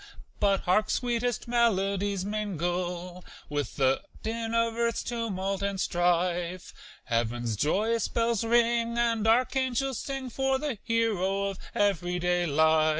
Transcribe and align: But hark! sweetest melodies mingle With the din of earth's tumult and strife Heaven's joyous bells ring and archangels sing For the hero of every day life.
But 0.39 0.61
hark! 0.61 0.89
sweetest 0.89 1.47
melodies 1.47 2.25
mingle 2.25 3.23
With 3.49 3.75
the 3.75 4.01
din 4.23 4.55
of 4.55 4.73
earth's 4.73 5.03
tumult 5.03 5.61
and 5.61 5.79
strife 5.79 6.73
Heaven's 7.03 7.55
joyous 7.55 8.07
bells 8.07 8.43
ring 8.43 8.97
and 8.97 9.27
archangels 9.27 9.99
sing 9.99 10.31
For 10.31 10.57
the 10.57 10.79
hero 10.83 11.43
of 11.51 11.59
every 11.75 12.17
day 12.17 12.47
life. 12.47 12.89